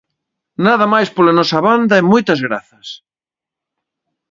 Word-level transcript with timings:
Nada 0.65 0.85
máis 0.93 1.09
pola 1.15 1.35
nosa 1.39 1.59
banda 1.67 1.95
e 1.97 2.07
moitas 2.11 2.39
grazas. 2.47 2.87